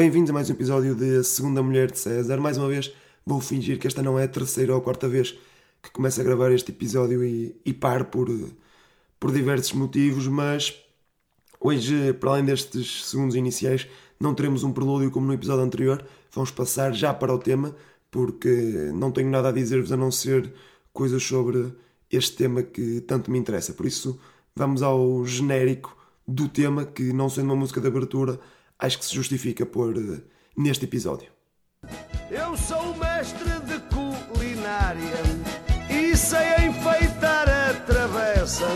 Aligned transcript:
Bem-vindos 0.00 0.30
a 0.30 0.32
mais 0.32 0.48
um 0.48 0.54
episódio 0.54 0.94
de 0.94 1.18
A 1.18 1.22
Segunda 1.22 1.62
Mulher 1.62 1.90
de 1.90 1.98
César. 1.98 2.38
Mais 2.40 2.56
uma 2.56 2.66
vez, 2.68 2.90
vou 3.26 3.38
fingir 3.38 3.78
que 3.78 3.86
esta 3.86 4.02
não 4.02 4.18
é 4.18 4.24
a 4.24 4.28
terceira 4.28 4.72
ou 4.72 4.78
a 4.78 4.82
quarta 4.82 5.06
vez 5.06 5.38
que 5.82 5.90
começo 5.90 6.18
a 6.18 6.24
gravar 6.24 6.50
este 6.52 6.70
episódio 6.70 7.22
e, 7.22 7.54
e 7.66 7.74
paro 7.74 8.06
por, 8.06 8.30
por 9.18 9.30
diversos 9.30 9.74
motivos, 9.74 10.26
mas 10.26 10.74
hoje, 11.60 12.14
para 12.14 12.30
além 12.30 12.46
destes 12.46 13.10
segundos 13.10 13.36
iniciais, 13.36 13.86
não 14.18 14.34
teremos 14.34 14.64
um 14.64 14.72
prelúdio 14.72 15.10
como 15.10 15.26
no 15.26 15.34
episódio 15.34 15.64
anterior. 15.64 16.02
Vamos 16.32 16.50
passar 16.50 16.94
já 16.94 17.12
para 17.12 17.34
o 17.34 17.38
tema, 17.38 17.76
porque 18.10 18.90
não 18.94 19.12
tenho 19.12 19.28
nada 19.28 19.50
a 19.50 19.52
dizer-vos 19.52 19.92
a 19.92 19.98
não 19.98 20.10
ser 20.10 20.50
coisas 20.94 21.22
sobre 21.22 21.74
este 22.10 22.38
tema 22.38 22.62
que 22.62 23.02
tanto 23.02 23.30
me 23.30 23.38
interessa. 23.38 23.74
Por 23.74 23.84
isso, 23.84 24.18
vamos 24.56 24.82
ao 24.82 25.26
genérico 25.26 25.94
do 26.26 26.48
tema, 26.48 26.86
que 26.86 27.12
não 27.12 27.28
sendo 27.28 27.48
uma 27.48 27.56
música 27.56 27.82
de 27.82 27.88
abertura, 27.88 28.40
acho 28.80 28.98
que 28.98 29.04
se 29.04 29.14
justifica 29.14 29.66
pôr 29.66 29.96
uh, 29.96 30.22
neste 30.56 30.84
episódio. 30.84 31.30
Eu 32.30 32.56
sou 32.56 32.92
o 32.92 32.98
mestre 32.98 33.50
de 33.66 33.80
culinária 34.32 35.22
e 35.88 36.16
sei 36.16 36.66
enfeitar 36.66 37.48
a 37.48 37.74
travessa. 37.84 38.66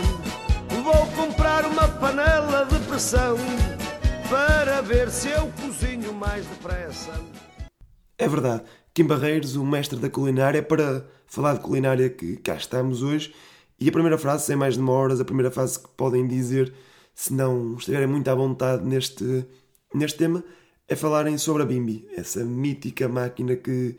Vou 0.83 1.05
comprar 1.15 1.65
uma 1.65 1.87
panela 1.87 2.65
de 2.65 2.79
pressão 2.87 3.37
para 4.29 4.81
ver 4.81 5.09
se 5.09 5.29
eu 5.29 5.51
cozinho 5.61 6.13
mais 6.13 6.45
depressa. 6.45 7.11
É 8.17 8.27
verdade, 8.27 8.63
Kim 8.93 9.05
Barreiros, 9.05 9.55
o 9.55 9.65
mestre 9.65 9.99
da 9.99 10.09
culinária, 10.09 10.61
para 10.61 11.05
falar 11.27 11.53
de 11.55 11.59
culinária 11.61 12.09
que 12.09 12.37
cá 12.37 12.55
estamos 12.55 13.01
hoje. 13.01 13.33
E 13.79 13.89
a 13.89 13.91
primeira 13.91 14.17
frase, 14.17 14.45
sem 14.45 14.55
mais 14.55 14.77
demoras, 14.77 15.19
a 15.19 15.25
primeira 15.25 15.51
frase 15.51 15.79
que 15.79 15.89
podem 15.89 16.27
dizer, 16.27 16.73
se 17.13 17.33
não 17.33 17.75
estiverem 17.75 18.07
muito 18.07 18.29
à 18.29 18.35
vontade 18.35 18.85
neste, 18.85 19.45
neste 19.95 20.17
tema, 20.17 20.43
é 20.87 20.95
falarem 20.95 21.37
sobre 21.37 21.63
a 21.63 21.65
Bimbi, 21.65 22.07
essa 22.15 22.43
mítica 22.43 23.07
máquina 23.07 23.55
que 23.55 23.97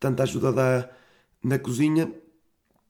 tanta 0.00 0.22
ajuda 0.24 0.52
dá 0.52 0.90
na 1.42 1.58
cozinha. 1.58 2.12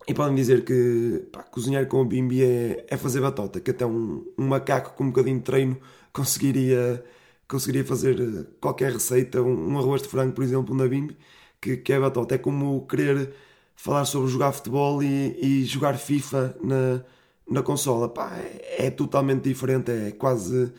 E 0.06 0.14
podem 0.14 0.34
dizer 0.34 0.64
que 0.64 1.28
pá, 1.32 1.42
cozinhar 1.44 1.86
com 1.86 2.02
a 2.02 2.05
Bimbi 2.05 2.42
é, 2.44 2.86
é 2.88 2.97
fazer 2.97 3.20
batota, 3.20 3.60
que 3.60 3.70
até 3.70 3.86
um, 3.86 4.25
um 4.38 4.47
macaco 4.48 4.94
com 4.97 5.05
um 5.05 5.08
bocadinho 5.08 5.38
de 5.38 5.44
treino 5.44 5.80
conseguiria, 6.12 7.05
conseguiria 7.48 7.84
fazer 7.84 8.16
qualquer 8.60 8.92
receita, 8.92 9.42
um, 9.42 9.72
um 9.72 9.78
arroz 9.78 10.02
de 10.02 10.08
frango, 10.08 10.34
por 10.34 10.44
exemplo, 10.44 10.75
na 10.75 10.86
Bimbi, 10.86 11.16
que, 11.60 11.77
que 11.78 11.92
é 11.92 12.00
batota. 12.00 12.34
É 12.34 12.38
como 12.38 12.86
querer 12.86 13.34
falar 13.77 14.05
sobre 14.05 14.28
jogar 14.30 14.52
futebol 14.52 15.02
e, 15.02 15.62
e 15.62 15.64
jogar 15.64 15.94
FIFA 15.98 16.56
na, 16.62 17.05
na 17.50 17.62
consola. 17.62 18.08
Pá, 18.08 18.36
é, 18.36 18.86
é, 18.86 18.91
totalmente 18.91 19.42
diferente, 19.44 19.91
é 19.91 20.12
quase 20.12 20.72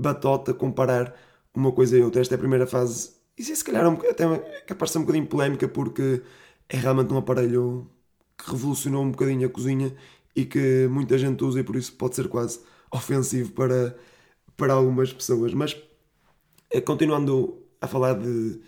batota 0.00 0.54
comparar 0.54 1.14
uma 1.54 1.72
coisa 1.72 1.98
e 1.98 2.02
outra. 2.02 2.20
Esta 2.20 2.34
é 2.34 2.36
a 2.36 2.38
primeira 2.38 2.66
fase, 2.66 3.10
e 3.38 3.42
se 3.42 3.64
calhar 3.64 3.84
é 4.04 4.10
até 4.10 4.26
capaz 4.66 4.90
de 4.90 4.92
ser 4.92 4.98
um 4.98 5.02
bocadinho 5.02 5.26
polémica, 5.26 5.68
porque 5.68 6.22
é 6.68 6.76
realmente 6.76 7.12
um 7.12 7.18
aparelho 7.18 7.90
que 8.36 8.50
revolucionou 8.50 9.02
um 9.04 9.10
bocadinho 9.10 9.46
a 9.46 9.50
cozinha 9.50 9.94
e 10.34 10.44
que 10.44 10.86
muita 10.90 11.18
gente 11.18 11.42
usa 11.44 11.60
e 11.60 11.64
por 11.64 11.76
isso 11.76 11.92
pode 11.94 12.16
ser 12.16 12.28
quase 12.28 12.60
ofensivo 12.92 13.52
para, 13.52 13.96
para 14.56 14.74
algumas 14.74 15.12
pessoas. 15.12 15.54
Mas 15.54 15.76
eh, 16.70 16.80
continuando 16.80 17.62
a 17.80 17.86
falar 17.88 18.14
de, 18.14 18.60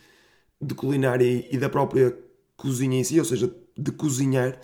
de 0.60 0.74
culinária 0.74 1.24
e 1.54 1.58
da 1.58 1.68
própria 1.68 2.16
cozinha 2.56 2.98
em 2.98 3.04
si, 3.04 3.18
ou 3.18 3.24
seja, 3.24 3.54
de 3.76 3.92
cozinhar, 3.92 4.60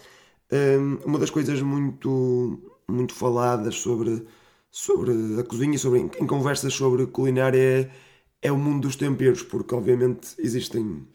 hum, 0.53 0.99
uma 1.05 1.19
das 1.19 1.31
coisas 1.31 1.61
muito, 1.63 2.59
muito 2.89 3.15
faladas 3.15 3.77
sobre, 3.77 4.27
sobre 4.71 5.13
a 5.41 5.45
cozinha, 5.45 5.79
sobre, 5.79 6.01
em 6.01 6.27
conversas 6.27 6.75
sobre 6.75 7.07
culinária, 7.07 7.91
é, 8.43 8.53
o 8.53 8.57
mundo 8.57 8.83
dos 8.83 8.97
temperos, 8.97 9.43
porque 9.43 9.75
obviamente 9.75 10.35
existem 10.39 11.07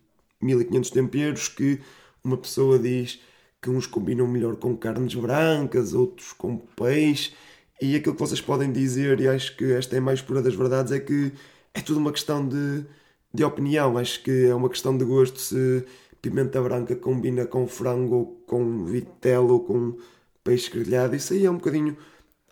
1500 0.42 0.90
temperos 0.90 1.48
que 1.48 1.80
uma 2.24 2.38
pessoa 2.38 2.78
diz 2.80 3.20
que 3.62 3.70
uns 3.70 3.88
combinam 3.88 4.28
melhor 4.28 4.58
com 4.58 4.76
carnes 4.76 5.16
brancas, 5.16 5.94
outros 5.94 6.34
com 6.34 6.58
peixe, 6.58 7.34
e 7.82 7.96
aquilo 7.96 8.16
que 8.16 8.22
vocês 8.22 8.42
podem 8.42 8.72
dizer, 8.72 9.20
e 9.22 9.28
acho 9.28 9.56
que 9.56 9.72
esta 9.74 9.96
é 9.96 10.00
a 10.00 10.02
mais 10.02 10.22
pura 10.22 10.42
das 10.42 10.56
verdades, 10.56 10.92
é 10.92 11.00
que 11.00 11.32
é 11.74 11.82
tudo 11.82 12.00
uma 12.00 12.12
questão 12.12 12.48
de, 12.48 12.86
de 13.34 13.44
opinião, 13.44 13.98
acho 13.98 14.22
que 14.24 14.46
é 14.48 14.56
uma 14.56 14.70
questão 14.70 14.98
de 14.98 15.06
gosto 15.06 15.40
se 15.40 15.86
pimenta 16.22 16.62
branca 16.62 16.96
combina 16.96 17.46
com 17.46 17.68
frango, 17.68 18.42
com 18.48 18.86
vitelo, 18.86 19.62
com 19.62 19.98
peixe 20.44 20.70
grelhado, 20.70 21.16
isso 21.16 21.34
aí 21.34 21.46
é 21.46 21.52
um 21.52 21.56
bocadinho 21.56 21.98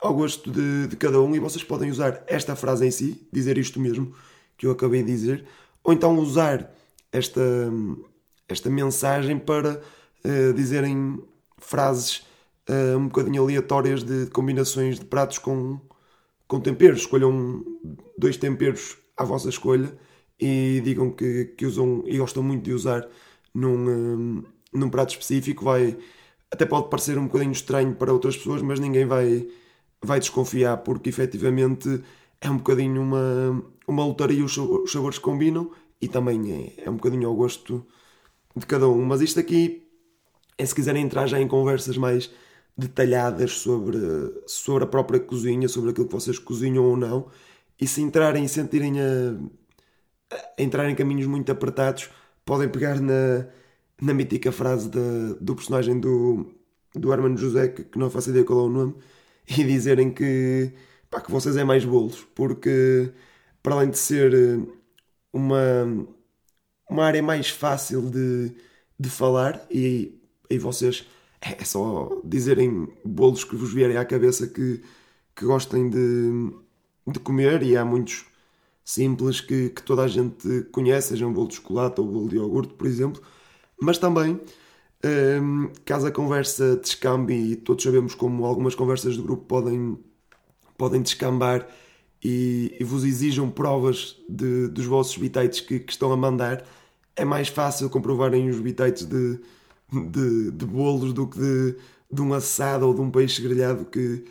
ao 0.02 0.14
gosto 0.14 0.52
de, 0.52 0.88
de, 0.88 0.96
cada 0.96 1.22
um 1.22 1.36
e 1.36 1.40
vocês 1.40 1.64
podem 1.64 1.90
usar 1.90 2.24
esta 2.28 2.56
frase 2.56 2.86
em 2.86 2.92
si, 2.92 3.28
dizer 3.32 3.58
isto 3.58 3.80
mesmo 3.80 4.14
que 4.58 4.66
eu 4.66 4.72
acabei 4.72 5.04
de 5.04 5.12
dizer, 5.12 5.46
ou 5.84 5.94
então 5.94 6.18
usar 6.18 6.74
esta, 7.12 7.42
esta 8.48 8.70
mensagem 8.70 9.38
para 9.38 9.82
uh, 10.26 10.54
dizerem 10.54 11.22
frases 11.58 12.24
uh, 12.70 12.98
um 12.98 13.08
bocadinho 13.08 13.44
aleatórias 13.44 14.04
de 14.04 14.28
combinações 14.28 15.00
de 15.00 15.06
pratos 15.06 15.38
com, 15.38 15.80
com 16.48 16.60
temperos. 16.60 17.02
Escolham 17.02 17.64
dois 18.18 18.38
temperos 18.38 18.98
à 19.16 19.24
vossa 19.24 19.50
escolha 19.50 19.96
e 20.40 20.82
digam 20.84 21.12
que, 21.12 21.46
que 21.46 21.66
usam 21.66 22.04
e 22.08 22.18
gostam 22.18 22.42
muito 22.42 22.64
de 22.64 22.74
usar 22.74 23.08
num, 23.54 23.90
hum, 23.90 24.44
num 24.74 24.90
prato 24.90 25.12
específico, 25.12 25.64
vai 25.66 25.98
até 26.50 26.66
pode 26.66 26.90
parecer 26.90 27.18
um 27.18 27.28
bocadinho 27.28 27.52
estranho 27.52 27.96
para 27.96 28.12
outras 28.12 28.36
pessoas, 28.36 28.62
mas 28.62 28.80
ninguém 28.80 29.06
vai, 29.06 29.48
vai 30.04 30.20
desconfiar, 30.20 30.78
porque 30.78 31.10
efetivamente 31.10 32.04
é 32.40 32.50
um 32.50 32.58
bocadinho 32.58 33.02
uma, 33.02 33.64
uma 33.88 34.06
lotaria, 34.06 34.44
os 34.44 34.92
sabores 34.92 35.20
combinam 35.20 35.72
e 36.02 36.08
também 36.08 36.74
é, 36.78 36.86
é 36.86 36.90
um 36.90 36.96
bocadinho 36.96 37.28
ao 37.28 37.36
gosto 37.36 37.86
de 38.56 38.66
cada 38.66 38.88
um. 38.88 39.06
Mas 39.06 39.22
isto 39.22 39.40
aqui 39.40 39.88
é 40.58 40.66
se 40.66 40.76
quiserem 40.76 41.04
entrar 41.04 41.28
já 41.28 41.40
em 41.40 41.48
conversas 41.48 41.98
mais 41.98 42.32
detalhadas 42.78 43.52
sobre, 43.60 44.00
sobre 44.48 44.84
a 44.84 44.88
própria 44.88 45.20
cozinha, 45.20 45.68
sobre 45.68 45.92
aquilo 45.92 46.08
que 46.08 46.14
vocês 46.14 46.40
cozinham 46.40 46.84
ou 46.86 46.98
não, 46.98 47.28
e 47.80 47.88
se 47.88 48.02
entrarem 48.02 48.46
e 48.46 48.50
sentirem 48.50 49.00
a, 49.02 49.36
a 50.32 50.62
entrar 50.62 50.90
em 50.90 50.96
caminhos 50.96 51.28
muito 51.28 51.52
apertados, 51.52 52.10
podem 52.46 52.70
pegar 52.70 53.00
na, 53.00 53.48
na 54.02 54.14
mítica 54.14 54.52
frase 54.52 54.90
do 54.90 55.56
personagem 55.56 56.00
do, 56.00 56.52
do 56.96 57.14
Hermano 57.14 57.38
José, 57.38 57.68
que, 57.70 57.84
que 57.84 58.00
não 58.00 58.10
faço 58.10 58.30
ideia 58.30 58.46
qual 58.46 58.60
é 58.62 58.64
o 58.64 58.70
nome, 58.70 58.96
e 59.58 59.64
dizerem 59.64 60.12
que, 60.12 60.72
pá, 61.10 61.22
que 61.22 61.32
vocês 61.32 61.56
é 61.58 61.64
mais 61.64 61.86
bolos, 61.86 62.26
porque 62.36 63.12
para 63.64 63.76
além 63.76 63.90
de 63.90 63.98
ser 63.98 64.34
eh, 64.34 64.60
uma, 65.34 66.08
uma 66.90 67.06
área 67.06 67.22
mais 67.24 67.50
fácil 67.50 68.02
de, 68.10 68.52
de 69.00 69.10
falar, 69.10 69.66
e, 69.70 70.20
e 70.50 70.58
vocês 70.58 71.08
é 71.42 71.64
só 71.64 72.22
dizerem 72.24 72.88
bolos 73.04 73.44
que 73.44 73.56
vos 73.56 73.74
vierem 73.74 73.98
à 73.98 74.06
cabeça 74.06 74.48
que, 74.48 74.82
que 75.36 75.46
gostem 75.46 75.90
de, 75.90 76.52
de 77.08 77.20
comer, 77.20 77.64
e 77.64 77.78
há 77.78 77.86
muitos 77.86 78.26
simples 78.84 79.42
que, 79.42 79.70
que 79.70 79.84
toda 79.84 80.04
a 80.04 80.08
gente 80.08 80.64
conhece, 80.72 81.10
seja 81.10 81.28
um 81.28 81.34
bolo 81.34 81.48
de 81.48 81.56
chocolate 81.56 82.02
ou 82.02 82.08
bolo 82.08 82.30
de 82.30 82.36
iogurte, 82.36 82.74
por 82.74 82.88
exemplo, 82.88 83.22
mas 83.80 83.98
também, 83.98 84.40
um, 85.04 85.72
caso 85.84 86.08
a 86.08 86.12
conversa 86.12 86.76
descambe, 86.78 87.34
e 87.34 87.56
todos 87.56 87.84
sabemos 87.84 88.14
como 88.14 88.46
algumas 88.46 88.76
conversas 88.76 89.16
de 89.16 89.22
grupo 89.22 89.46
podem, 89.46 89.98
podem 90.78 91.02
descambar 91.02 91.68
e, 92.24 92.76
e 92.80 92.84
vos 92.84 93.04
exijam 93.04 93.50
provas 93.50 94.18
de, 94.30 94.68
dos 94.68 94.86
vossos 94.86 95.18
bitites 95.18 95.60
que, 95.62 95.80
que, 95.80 95.92
estão 95.92 96.12
a 96.12 96.18
mandar, 96.18 96.64
é 97.16 97.26
mais 97.26 97.48
fácil 97.48 97.90
comprovarem 97.90 98.50
os 98.50 98.60
bitites 98.60 99.06
de, 99.06 99.40
de, 99.92 100.52
de 100.52 100.66
bolos 100.66 101.14
do 101.14 101.28
que 101.28 101.40
de, 101.40 101.76
de 102.12 102.22
um 102.22 102.34
assado 102.34 102.88
ou 102.88 102.94
de 102.94 103.02
um 103.02 103.10
peixe 103.10 103.42
grelhado 103.42 103.86
que, 103.86 104.24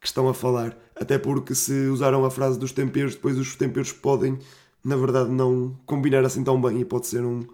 que 0.00 0.06
estão 0.06 0.28
a 0.28 0.34
falar. 0.34 0.76
Até 0.94 1.18
porque 1.18 1.54
se 1.54 1.86
usaram 1.88 2.24
a 2.24 2.30
frase 2.30 2.58
dos 2.58 2.72
temperos, 2.72 3.14
depois 3.14 3.38
os 3.38 3.56
temperos 3.56 3.92
podem, 3.92 4.38
na 4.84 4.96
verdade, 4.96 5.30
não 5.30 5.78
combinar 5.86 6.24
assim 6.24 6.44
tão 6.44 6.60
bem 6.60 6.80
e 6.80 6.84
pode 6.84 7.06
ser 7.06 7.24
um, 7.24 7.46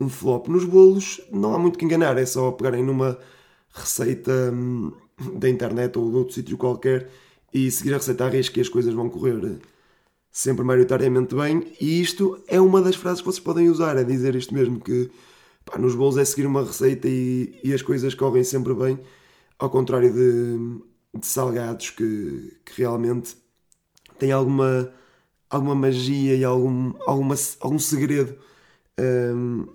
um 0.00 0.08
flop. 0.08 0.48
Nos 0.48 0.64
bolos 0.64 1.20
não 1.30 1.54
há 1.54 1.58
muito 1.58 1.78
que 1.78 1.84
enganar, 1.84 2.16
é 2.18 2.26
só 2.26 2.50
pegarem 2.52 2.82
numa 2.82 3.18
receita 3.72 4.32
hum, 4.52 4.92
da 5.34 5.48
internet 5.48 5.98
ou 5.98 6.10
de 6.10 6.16
outro 6.16 6.34
sítio 6.34 6.56
qualquer 6.56 7.10
e 7.52 7.70
seguir 7.70 7.94
a 7.94 7.98
receita 7.98 8.24
à 8.24 8.28
risca 8.28 8.58
e 8.58 8.62
as 8.62 8.68
coisas 8.68 8.94
vão 8.94 9.08
correr 9.08 9.58
sempre 10.30 10.64
maioritariamente 10.64 11.34
bem. 11.34 11.72
E 11.80 12.00
isto 12.00 12.42
é 12.48 12.60
uma 12.60 12.80
das 12.80 12.96
frases 12.96 13.20
que 13.20 13.26
vocês 13.26 13.44
podem 13.44 13.68
usar, 13.68 13.96
é 13.96 14.04
dizer 14.04 14.34
isto 14.34 14.54
mesmo, 14.54 14.80
que 14.80 15.10
pá, 15.64 15.78
nos 15.78 15.94
bolos 15.94 16.16
é 16.16 16.24
seguir 16.24 16.46
uma 16.46 16.64
receita 16.64 17.08
e, 17.08 17.58
e 17.64 17.74
as 17.74 17.82
coisas 17.82 18.14
correm 18.14 18.44
sempre 18.44 18.74
bem, 18.74 18.98
ao 19.58 19.70
contrário 19.70 20.12
de 20.12 20.80
de 21.14 21.26
salgados 21.26 21.90
que, 21.90 22.56
que 22.64 22.80
realmente 22.80 23.36
têm 24.18 24.32
alguma, 24.32 24.92
alguma 25.48 25.74
magia 25.74 26.34
e 26.36 26.44
algum, 26.44 26.94
alguma, 27.06 27.34
algum 27.60 27.78
segredo 27.78 28.36
um, 28.98 29.66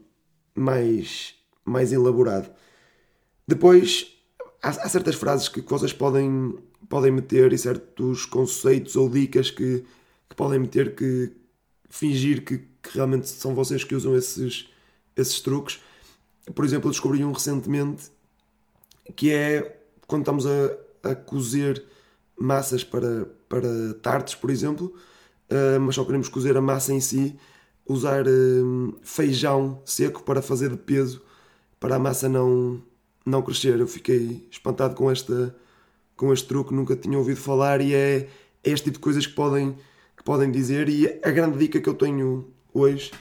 mais, 0.55 1.35
mais 1.63 1.91
elaborado. 1.91 2.49
Depois, 3.47 4.07
há, 4.61 4.69
há, 4.69 4.89
certas 4.89 5.15
frases 5.15 5.49
que, 5.49 5.61
vocês 5.61 5.93
podem, 5.93 6.57
podem 6.89 7.11
meter 7.11 7.53
e 7.53 7.57
certos 7.57 8.25
conceitos 8.25 8.95
ou 8.95 9.09
dicas 9.09 9.51
que, 9.51 9.85
que 10.29 10.35
podem 10.35 10.59
meter 10.59 10.95
que, 10.95 11.31
fingir 11.89 12.43
que, 12.43 12.57
que 12.57 12.89
realmente 12.93 13.27
são 13.29 13.53
vocês 13.53 13.83
que 13.83 13.93
usam 13.93 14.15
esses, 14.15 14.69
esses 15.15 15.39
truques. 15.41 15.79
Por 16.53 16.63
exemplo, 16.65 16.87
eu 16.87 16.91
descobri 16.91 17.23
um 17.23 17.31
recentemente 17.31 18.11
que 19.15 19.31
é 19.31 19.79
quando 20.07 20.21
estamos 20.21 20.45
a, 20.45 21.11
a 21.11 21.15
cozer 21.15 21.83
massas 22.37 22.83
para, 22.83 23.25
para 23.47 23.93
tartes, 24.01 24.35
por 24.35 24.49
exemplo, 24.49 24.93
uh, 25.49 25.79
mas 25.79 25.95
só 25.95 26.03
queremos 26.03 26.29
cozer 26.29 26.57
a 26.57 26.61
massa 26.61 26.93
em 26.93 26.99
si, 26.99 27.37
usar 27.87 28.25
uh, 28.27 28.95
feijão 29.01 29.81
seco 29.85 30.23
para 30.23 30.41
fazer 30.41 30.69
de 30.69 30.77
peso 30.77 31.21
para 31.79 31.95
a 31.95 31.99
massa 31.99 32.27
não, 32.27 32.81
não 33.25 33.41
crescer. 33.41 33.79
Eu 33.79 33.87
fiquei 33.87 34.47
espantado 34.49 34.95
com, 34.95 35.11
esta, 35.11 35.55
com 36.15 36.33
este 36.33 36.47
truque, 36.47 36.73
nunca 36.73 36.95
tinha 36.95 37.17
ouvido 37.17 37.39
falar 37.39 37.81
e 37.81 37.93
é, 37.93 38.27
é 38.63 38.69
este 38.71 38.85
tipo 38.85 38.97
de 38.97 39.03
coisas 39.03 39.27
que 39.27 39.33
podem, 39.33 39.75
que 40.17 40.23
podem 40.23 40.51
dizer. 40.51 40.89
E 40.89 41.07
a 41.23 41.31
grande 41.31 41.57
dica 41.57 41.79
que 41.79 41.87
eu 41.87 41.93
tenho 41.93 42.47
hoje, 42.73 43.11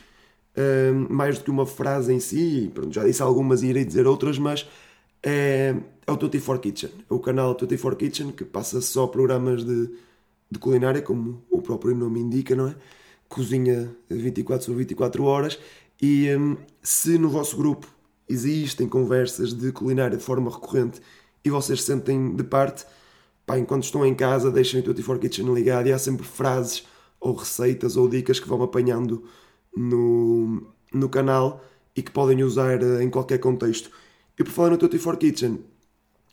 uh, 0.57 1.13
mais 1.13 1.39
do 1.39 1.45
que 1.45 1.51
uma 1.51 1.67
frase 1.67 2.13
em 2.13 2.21
si, 2.21 2.71
pronto, 2.73 2.93
já 2.93 3.05
disse 3.05 3.23
algumas 3.23 3.63
e 3.63 3.67
irei 3.69 3.85
dizer 3.85 4.07
outras, 4.07 4.39
mas 4.39 4.67
é, 5.23 5.75
é 6.07 6.13
o 6.13 6.17
Tutti 6.17 6.39
for 6.39 6.59
Kitchen, 6.59 6.91
é 7.11 7.15
o 7.15 7.19
canal 7.19 7.55
Tutti 7.55 7.77
for 7.77 7.97
Kitchen 7.97 8.33
que 8.33 8.45
passa 8.45 8.81
só 8.81 9.07
programas 9.07 9.65
de, 9.65 9.91
de 10.51 10.59
culinária, 10.59 11.03
como 11.03 11.43
o 11.51 11.63
próprio 11.63 11.95
nome 11.95 12.21
indica, 12.21 12.55
não 12.55 12.69
é? 12.69 12.77
Cozinha 13.29 13.95
24 14.09 14.65
sobre 14.65 14.81
24 14.81 15.25
horas. 15.25 15.59
E 16.01 16.35
um, 16.37 16.57
se 16.83 17.19
no 17.19 17.29
vosso 17.29 17.57
grupo 17.57 17.87
existem 18.29 18.89
conversas 18.89 19.53
de 19.53 19.73
culinária 19.73 20.17
de 20.17 20.23
forma 20.23 20.51
recorrente 20.51 21.01
e 21.45 21.51
vocês 21.51 21.81
se 21.81 21.87
sentem 21.87 22.35
de 22.35 22.43
parte, 22.43 22.87
pá, 23.47 23.59
enquanto 23.59 23.85
estão 23.85 24.05
em 24.05 24.15
casa, 24.15 24.51
deixem 24.51 24.81
o 24.81 24.83
Tutti 24.83 25.03
for 25.03 25.19
Kitchen 25.19 25.53
ligado 25.53 25.87
e 25.87 25.93
há 25.93 25.99
sempre 25.99 26.27
frases 26.27 26.87
ou 27.21 27.35
receitas 27.35 27.97
ou 27.97 28.09
dicas 28.09 28.41
que 28.41 28.49
vão 28.49 28.63
apanhando 28.63 29.25
no, 29.77 30.67
no 30.93 31.09
canal 31.09 31.63
e 31.95 32.03
que 32.03 32.11
podem 32.11 32.43
usar 32.43 32.83
eh, 32.83 33.03
em 33.03 33.11
qualquer 33.11 33.39
contexto. 33.39 33.91
E 34.39 34.43
por 34.43 34.51
falar 34.51 34.71
no 34.71 34.79
Tutti 34.79 34.99
for 34.99 35.17
Kitchen, 35.17 35.63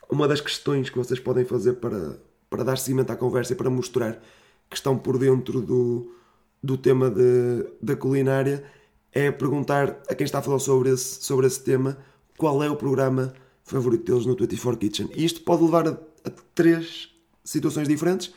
uma 0.10 0.28
das 0.28 0.42
questões 0.42 0.90
que 0.90 0.98
vocês 0.98 1.20
podem 1.20 1.46
fazer 1.46 1.74
para, 1.74 2.20
para 2.50 2.64
dar 2.64 2.78
seguimento 2.78 3.12
à 3.12 3.16
conversa 3.16 3.54
e 3.54 3.56
para 3.56 3.70
mostrar 3.70 4.22
que 4.70 4.76
estão 4.76 4.98
por 4.98 5.18
dentro 5.18 5.62
do, 5.62 6.14
do 6.62 6.78
tema 6.78 7.10
de, 7.10 7.66
da 7.82 7.96
culinária 7.96 8.64
é 9.12 9.32
perguntar 9.32 10.02
a 10.08 10.16
quem 10.16 10.26
está 10.26 10.40
a 10.40 10.42
falar 10.42 10.60
sobre 10.60 10.90
esse, 10.90 11.24
sobre 11.24 11.48
esse 11.48 11.62
tema 11.64 11.98
qual 12.38 12.64
é 12.64 12.70
o 12.70 12.76
programa 12.76 13.34
favorito 13.64 14.06
deles 14.06 14.26
no 14.26 14.36
24 14.36 14.80
Kitchen. 14.80 15.10
E 15.16 15.26
isto 15.26 15.42
pode 15.42 15.64
levar 15.64 15.88
a, 15.88 15.92
a 15.92 16.32
três 16.56 17.10
situações 17.44 17.88
diferentes. 17.88 18.34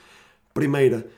Primeira, 0.53 1.09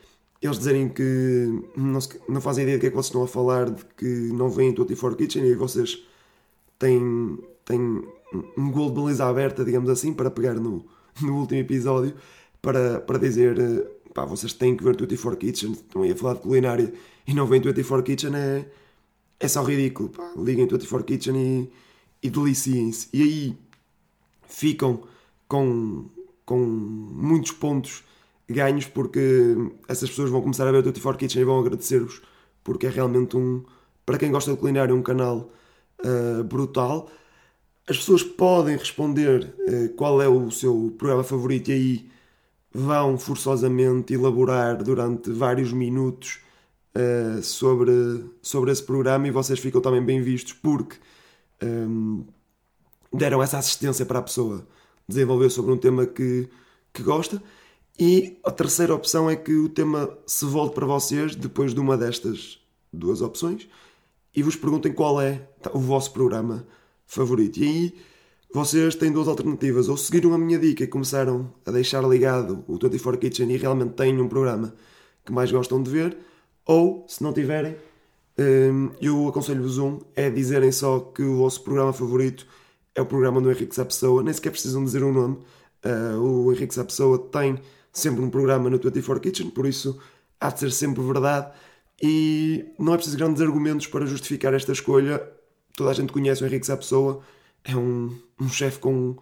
eles 0.40 0.58
dizerem 0.58 0.88
que 0.88 1.62
não, 1.76 1.98
não 2.28 2.40
fazem 2.40 2.64
ideia 2.64 2.78
do 2.78 2.80
que 2.80 2.86
é 2.86 2.90
que 2.90 2.96
vocês 2.96 3.06
estão 3.06 3.22
a 3.22 3.28
falar, 3.28 3.70
de 3.70 3.84
que 3.96 4.06
não 4.32 4.50
vêm 4.50 4.74
24 4.74 5.16
Kitchen 5.16 5.44
e 5.44 5.54
vocês 5.54 6.02
têm, 6.78 7.38
têm 7.64 8.02
um 8.56 8.70
gol 8.70 8.90
de 8.90 9.00
baliza 9.00 9.26
aberta, 9.26 9.64
digamos 9.64 9.90
assim, 9.90 10.12
para 10.12 10.30
pegar 10.30 10.54
no, 10.54 10.84
no 11.20 11.40
último 11.40 11.60
episódio, 11.60 12.14
para, 12.60 13.00
para 13.00 13.18
dizer 13.18 13.58
eh, 13.58 13.86
pá, 14.16 14.24
vocês 14.24 14.54
têm 14.54 14.74
que 14.74 14.82
ver 14.82 14.96
24 14.96 15.38
Kitchen, 15.38 15.72
estão 15.72 16.02
aí 16.02 16.12
a 16.12 16.16
falar 16.16 16.34
de 16.34 16.40
culinária 16.40 16.92
e 17.26 17.34
não 17.34 17.46
vêm 17.46 17.60
24 17.60 18.02
Kitchen, 18.02 18.34
é, 18.34 18.64
é 19.38 19.46
só 19.46 19.62
ridículo. 19.62 20.08
Pá. 20.08 20.32
Liguem 20.38 20.66
24 20.66 21.04
Kitchen 21.06 21.36
e, 21.36 21.70
e 22.22 22.30
deliciem-se. 22.30 23.08
E 23.12 23.22
aí 23.22 23.58
ficam 24.48 25.02
com, 25.46 26.06
com 26.46 26.58
muitos 26.58 27.52
pontos 27.52 28.02
ganhos 28.48 28.86
porque 28.86 29.54
essas 29.86 30.08
pessoas 30.08 30.30
vão 30.30 30.40
começar 30.40 30.66
a 30.66 30.72
ver 30.72 30.78
o 30.78 30.82
24 30.82 31.18
Kitchen 31.18 31.42
e 31.42 31.44
vão 31.44 31.60
agradecer-vos 31.60 32.22
porque 32.64 32.86
é 32.86 32.90
realmente 32.90 33.36
um, 33.36 33.62
para 34.06 34.16
quem 34.16 34.32
gosta 34.32 34.50
de 34.50 34.56
culinária, 34.56 34.94
um 34.94 35.02
canal 35.02 35.50
uh, 36.04 36.42
brutal. 36.42 37.10
As 37.86 37.98
pessoas 37.98 38.22
podem 38.22 38.78
responder 38.78 39.54
uh, 39.58 39.88
qual 39.90 40.22
é 40.22 40.28
o 40.28 40.50
seu 40.50 40.94
programa 40.96 41.22
favorito 41.22 41.70
e 41.70 41.74
aí 41.74 42.15
vão 42.76 43.16
forçosamente 43.16 44.12
elaborar 44.12 44.82
durante 44.82 45.30
vários 45.30 45.72
minutos 45.72 46.40
uh, 46.94 47.42
sobre, 47.42 48.24
sobre 48.42 48.70
esse 48.70 48.82
programa 48.82 49.26
e 49.26 49.30
vocês 49.30 49.58
ficam 49.58 49.80
também 49.80 50.02
bem 50.02 50.20
vistos 50.20 50.52
porque 50.52 50.96
um, 51.62 52.24
deram 53.12 53.42
essa 53.42 53.56
assistência 53.58 54.04
para 54.04 54.18
a 54.18 54.22
pessoa 54.22 54.66
desenvolver 55.08 55.48
sobre 55.48 55.72
um 55.72 55.78
tema 55.78 56.06
que, 56.06 56.48
que 56.92 57.02
gosta. 57.02 57.42
E 57.98 58.38
a 58.44 58.50
terceira 58.50 58.94
opção 58.94 59.30
é 59.30 59.36
que 59.36 59.54
o 59.54 59.70
tema 59.70 60.10
se 60.26 60.44
volte 60.44 60.74
para 60.74 60.84
vocês 60.84 61.34
depois 61.34 61.72
de 61.72 61.80
uma 61.80 61.96
destas 61.96 62.58
duas 62.92 63.22
opções 63.22 63.66
e 64.34 64.42
vos 64.42 64.54
perguntem 64.54 64.92
qual 64.92 65.18
é 65.18 65.48
o 65.72 65.78
vosso 65.78 66.12
programa 66.12 66.66
favorito. 67.06 67.58
E 67.58 67.64
aí 67.64 67.94
vocês 68.52 68.94
têm 68.94 69.12
duas 69.12 69.28
alternativas: 69.28 69.88
ou 69.88 69.96
seguiram 69.96 70.32
a 70.34 70.38
minha 70.38 70.58
dica 70.58 70.84
e 70.84 70.86
começaram 70.86 71.52
a 71.64 71.70
deixar 71.70 72.02
ligado 72.02 72.64
o 72.66 72.78
24 72.78 73.18
Kitchen 73.20 73.50
e 73.52 73.56
realmente 73.56 73.94
têm 73.94 74.20
um 74.20 74.28
programa 74.28 74.74
que 75.24 75.32
mais 75.32 75.50
gostam 75.50 75.82
de 75.82 75.90
ver, 75.90 76.16
ou 76.64 77.04
se 77.08 77.22
não 77.22 77.32
tiverem, 77.32 77.76
hum, 78.38 78.90
eu 79.00 79.28
aconselho-vos 79.28 79.78
um: 79.78 80.00
é 80.14 80.30
dizerem 80.30 80.72
só 80.72 81.00
que 81.00 81.22
o 81.22 81.38
vosso 81.38 81.62
programa 81.62 81.92
favorito 81.92 82.46
é 82.94 83.02
o 83.02 83.06
programa 83.06 83.40
do 83.40 83.50
Henrique 83.50 83.74
Sapessoa, 83.74 84.22
nem 84.22 84.32
sequer 84.32 84.50
precisam 84.50 84.82
dizer 84.82 85.04
um 85.04 85.12
nome. 85.12 85.38
Uh, 85.84 86.18
o 86.18 86.52
Henrique 86.52 86.74
Sapessoa 86.74 87.18
tem 87.18 87.58
sempre 87.92 88.22
um 88.22 88.30
programa 88.30 88.70
no 88.70 88.78
24 88.78 89.20
Kitchen, 89.20 89.50
por 89.50 89.66
isso 89.66 89.98
há 90.40 90.50
de 90.50 90.60
ser 90.60 90.72
sempre 90.72 91.02
verdade. 91.02 91.52
E 92.02 92.66
não 92.78 92.94
é 92.94 92.96
preciso 92.96 93.16
grandes 93.16 93.40
argumentos 93.40 93.86
para 93.86 94.04
justificar 94.06 94.52
esta 94.54 94.72
escolha. 94.72 95.22
Toda 95.76 95.90
a 95.90 95.94
gente 95.94 96.12
conhece 96.12 96.42
o 96.42 96.46
Henrique 96.46 96.66
Sapessoa, 96.66 97.20
é 97.66 97.76
um, 97.76 98.16
um 98.40 98.48
chefe 98.48 98.78
com, 98.78 99.16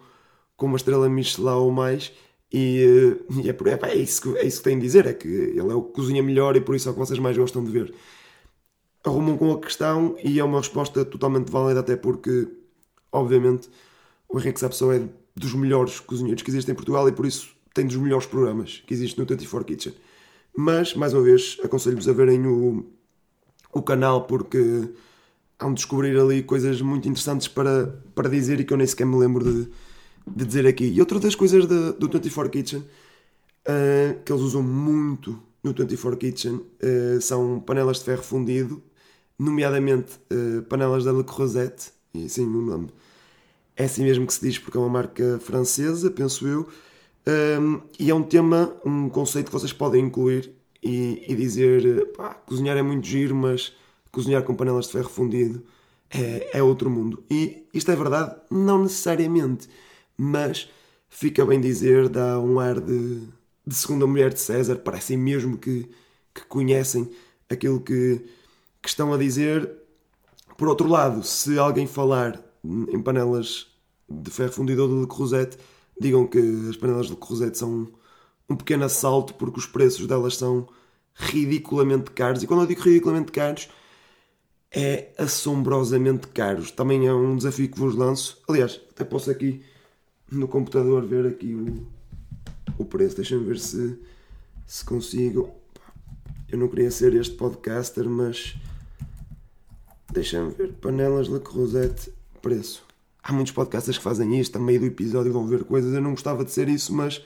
com 0.55 0.65
uma 0.67 0.77
estrela 0.77 1.09
Michelin 1.09 1.47
ou 1.47 1.71
mais. 1.71 2.11
E, 2.51 3.17
e 3.43 3.49
é, 3.49 3.53
por, 3.53 3.67
é, 3.67 3.77
é, 3.81 3.95
isso 3.95 4.21
que, 4.21 4.37
é 4.37 4.45
isso 4.45 4.59
que 4.59 4.63
tem 4.63 4.77
de 4.77 4.85
dizer: 4.85 5.05
é 5.07 5.13
que 5.13 5.27
ele 5.27 5.71
é 5.71 5.75
o 5.75 5.81
que 5.81 5.93
cozinha 5.93 6.23
melhor 6.23 6.55
e 6.55 6.61
por 6.61 6.75
isso 6.75 6.87
é 6.87 6.91
o 6.91 6.93
que 6.93 6.99
vocês 6.99 7.19
mais 7.19 7.37
gostam 7.37 7.63
de 7.63 7.71
ver. 7.71 7.93
Arrumam 9.03 9.37
com 9.37 9.51
a 9.51 9.59
questão 9.59 10.15
e 10.23 10.39
é 10.39 10.43
uma 10.43 10.59
resposta 10.59 11.05
totalmente 11.05 11.51
válida, 11.51 11.79
até 11.79 11.95
porque, 11.95 12.47
obviamente, 13.11 13.69
o 14.27 14.39
Henrique 14.39 14.59
Sapessoa 14.59 14.95
é 14.95 15.09
dos 15.35 15.53
melhores 15.53 15.99
cozinheiros 15.99 16.41
que 16.41 16.49
existem 16.49 16.73
em 16.73 16.75
Portugal 16.75 17.07
e 17.07 17.11
por 17.11 17.25
isso 17.25 17.55
tem 17.73 17.85
dos 17.85 17.97
melhores 17.97 18.25
programas 18.25 18.83
que 18.87 18.93
existem 18.93 19.23
no 19.23 19.27
24 19.27 19.65
Kitchen. 19.65 19.93
Mas, 20.57 20.95
mais 20.95 21.13
uma 21.13 21.21
vez, 21.21 21.57
aconselho-vos 21.63 22.07
a 22.07 22.13
verem 22.13 22.47
o, 22.47 22.85
o 23.73 23.81
canal 23.81 24.25
porque 24.25 24.89
há 25.59 25.65
um 25.65 25.73
descobrir 25.73 26.17
ali 26.19 26.43
coisas 26.43 26.81
muito 26.81 27.07
interessantes 27.07 27.47
para, 27.47 28.01
para 28.13 28.29
dizer 28.29 28.59
e 28.59 28.65
que 28.65 28.73
eu 28.73 28.77
nem 28.77 28.87
sequer 28.87 29.05
me 29.05 29.17
lembro 29.17 29.43
de, 29.43 29.69
de 30.27 30.45
dizer 30.45 30.67
aqui. 30.67 30.85
E 30.85 30.99
outra 30.99 31.19
das 31.19 31.35
coisas 31.35 31.65
de, 31.65 31.93
do 31.93 32.09
24 32.09 32.51
Kitchen 32.51 32.79
uh, 32.79 34.23
que 34.23 34.31
eles 34.31 34.41
usam 34.41 34.61
muito 34.61 35.41
no 35.63 35.73
24 35.73 36.17
Kitchen 36.17 36.53
uh, 36.55 37.21
são 37.21 37.59
panelas 37.59 37.99
de 37.99 38.05
ferro 38.05 38.23
fundido, 38.23 38.81
nomeadamente 39.37 40.19
uh, 40.31 40.61
panelas 40.63 41.03
da 41.03 41.11
Le 41.11 41.23
Creuset, 41.23 41.91
e 42.13 42.29
sim 42.29 42.45
o 42.45 42.61
nome 42.61 42.89
é 43.75 43.85
assim 43.85 44.03
mesmo 44.03 44.25
que 44.25 44.33
se 44.33 44.41
diz 44.41 44.57
porque 44.57 44.77
é 44.77 44.79
uma 44.79 44.89
marca 44.89 45.39
francesa, 45.39 46.09
penso 46.09 46.47
eu. 46.47 46.67
Um, 47.27 47.81
e 47.99 48.09
é 48.09 48.15
um 48.15 48.23
tema, 48.23 48.73
um 48.85 49.09
conceito 49.09 49.47
que 49.47 49.51
vocês 49.51 49.73
podem 49.73 50.05
incluir 50.05 50.51
e, 50.81 51.23
e 51.27 51.35
dizer: 51.35 52.11
pá, 52.13 52.33
cozinhar 52.33 52.77
é 52.77 52.81
muito 52.81 53.05
giro, 53.05 53.35
mas 53.35 53.73
cozinhar 54.15 54.43
com 54.43 54.55
panelas 54.55 54.85
de 54.85 54.93
ferro 54.93 55.09
fundido 55.09 55.61
é, 56.09 56.57
é 56.59 56.63
outro 56.63 56.89
mundo. 56.89 57.21
E 57.29 57.67
isto 57.73 57.91
é 57.91 57.95
verdade, 57.97 58.33
não 58.49 58.83
necessariamente, 58.83 59.67
mas 60.17 60.69
fica 61.09 61.45
bem 61.45 61.59
dizer, 61.59 62.07
dá 62.07 62.39
um 62.39 62.57
ar 62.57 62.79
de, 62.79 63.27
de 63.67 63.75
segunda 63.75 64.07
mulher 64.07 64.33
de 64.33 64.39
César, 64.39 64.77
parecem 64.77 65.17
mesmo 65.17 65.57
que, 65.57 65.89
que 66.33 66.45
conhecem 66.45 67.11
aquilo 67.49 67.81
que, 67.81 68.21
que 68.81 68.87
estão 68.87 69.13
a 69.13 69.17
dizer. 69.17 69.69
Por 70.57 70.69
outro 70.69 70.87
lado, 70.87 71.21
se 71.21 71.59
alguém 71.59 71.85
falar 71.85 72.41
em 72.63 73.01
panelas 73.01 73.67
de 74.09 74.31
ferro 74.31 74.53
fundido 74.53 74.83
ou 74.83 75.01
de 75.01 75.07
Crozet, 75.07 75.57
digam 75.99 76.25
que 76.25 76.39
as 76.69 76.77
panelas 76.77 77.07
de 77.07 77.17
Crozet 77.17 77.57
são 77.57 77.89
um 78.49 78.55
pequeno 78.55 78.85
assalto 78.85 79.33
porque 79.33 79.59
os 79.59 79.65
preços 79.65 80.07
delas 80.07 80.37
são 80.37 80.69
ridiculamente 81.13 82.11
caros. 82.11 82.43
E 82.43 82.47
quando 82.47 82.61
eu 82.61 82.67
digo 82.67 82.81
ridiculamente 82.81 83.33
caros, 83.33 83.67
é 84.75 85.13
assombrosamente 85.17 86.27
caros. 86.27 86.69
Também 86.69 87.07
é 87.07 87.13
um 87.13 87.37
desafio 87.37 87.69
que 87.69 87.79
vos 87.79 87.95
lanço. 87.95 88.41
Aliás, 88.47 88.81
até 88.91 89.05
posso 89.05 89.31
aqui 89.31 89.63
no 90.29 90.47
computador 90.47 91.05
ver 91.05 91.25
aqui 91.25 91.55
o, 91.55 91.87
o 92.77 92.83
preço. 92.83 93.15
Deixem-me 93.15 93.45
ver 93.45 93.57
se, 93.57 93.97
se 94.67 94.83
consigo. 94.83 95.55
Eu 96.49 96.57
não 96.57 96.67
queria 96.67 96.91
ser 96.91 97.13
este 97.15 97.35
podcaster, 97.35 98.07
mas 98.09 98.55
deixem-me 100.11 100.51
ver. 100.51 100.73
Panelas 100.73 101.29
Le 101.29 101.39
Creuset, 101.39 102.11
preço. 102.41 102.83
Há 103.23 103.31
muitos 103.31 103.53
podcasters 103.53 103.97
que 103.97 104.03
fazem 104.03 104.39
isto, 104.39 104.57
a 104.57 104.59
meio 104.59 104.79
do 104.81 104.85
episódio 104.85 105.31
vão 105.31 105.47
ver 105.47 105.63
coisas. 105.63 105.93
Eu 105.93 106.01
não 106.01 106.11
gostava 106.11 106.43
de 106.43 106.51
ser 106.51 106.67
isso, 106.67 106.93
mas 106.93 107.25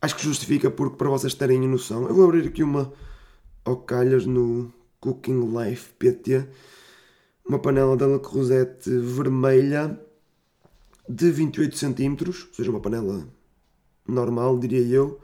acho 0.00 0.16
que 0.16 0.22
justifica 0.22 0.70
porque 0.70 0.96
para 0.96 1.10
vocês 1.10 1.34
terem 1.34 1.66
noção. 1.68 2.06
Eu 2.08 2.14
vou 2.14 2.24
abrir 2.24 2.46
aqui 2.46 2.62
uma 2.62 2.92
ao 3.64 3.84
no 4.26 4.72
Cooking 5.04 5.54
Life 5.54 5.92
PT, 5.98 6.48
uma 7.46 7.58
panela 7.58 7.94
da 7.94 8.06
Le 8.06 8.18
Creuset 8.20 8.88
vermelha 8.88 10.00
de 11.06 11.30
28 11.30 11.76
cm, 11.76 12.16
ou 12.26 12.32
seja, 12.32 12.70
uma 12.70 12.80
panela 12.80 13.28
normal, 14.08 14.58
diria 14.58 14.80
eu, 14.80 15.20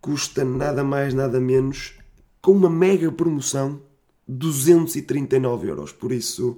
custa 0.00 0.44
nada 0.44 0.84
mais, 0.84 1.12
nada 1.14 1.40
menos, 1.40 1.94
com 2.40 2.52
uma 2.52 2.70
mega 2.70 3.10
promoção, 3.10 3.82
239 4.28 5.68
euros. 5.68 5.90
Por 5.90 6.12
isso, 6.12 6.56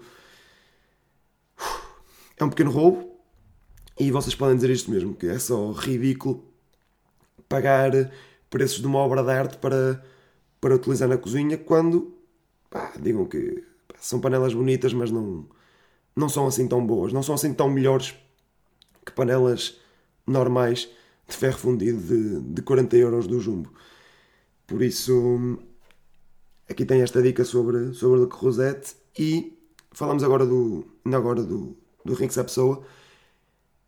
é 2.36 2.44
um 2.44 2.50
pequeno 2.50 2.70
roubo. 2.70 3.10
E 3.98 4.10
vocês 4.10 4.34
podem 4.34 4.54
dizer 4.54 4.68
isto 4.68 4.90
mesmo, 4.90 5.14
que 5.14 5.26
é 5.26 5.38
só 5.38 5.72
ridículo 5.72 6.44
pagar 7.48 7.90
preços 8.50 8.80
de 8.80 8.86
uma 8.86 8.98
obra 8.98 9.22
de 9.22 9.30
arte 9.30 9.56
para, 9.56 10.04
para 10.60 10.74
utilizar 10.74 11.08
na 11.08 11.16
cozinha 11.16 11.56
quando 11.56 12.17
pá, 12.70 12.92
digam 13.00 13.26
que 13.26 13.64
pá, 13.86 13.96
são 13.98 14.20
panelas 14.20 14.54
bonitas, 14.54 14.92
mas 14.92 15.10
não, 15.10 15.46
não 16.14 16.28
são 16.28 16.46
assim 16.46 16.66
tão 16.66 16.84
boas, 16.86 17.12
não 17.12 17.22
são 17.22 17.34
assim 17.34 17.52
tão 17.52 17.70
melhores 17.70 18.14
que 19.04 19.12
panelas 19.12 19.78
normais 20.26 20.88
de 21.26 21.36
ferro 21.36 21.58
fundido 21.58 22.00
de, 22.00 22.40
de 22.54 22.62
40 22.62 22.96
euros 22.96 23.26
do 23.26 23.40
Jumbo. 23.40 23.72
Por 24.66 24.82
isso, 24.82 25.58
aqui 26.68 26.84
tem 26.84 27.02
esta 27.02 27.22
dica 27.22 27.44
sobre, 27.44 27.94
sobre 27.94 28.20
o 28.20 28.28
Rosette 28.28 28.94
e 29.18 29.58
falamos 29.92 30.22
agora 30.22 30.44
do, 30.44 30.86
agora 31.06 31.42
do, 31.42 31.76
do 32.04 32.12
Henrique 32.12 32.34
Sapessoa 32.34 32.82